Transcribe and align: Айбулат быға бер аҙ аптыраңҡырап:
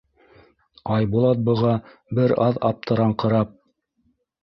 Айбулат 0.95 1.45
быға 1.51 1.75
бер 2.21 2.37
аҙ 2.49 2.61
аптыраңҡырап: 2.73 3.57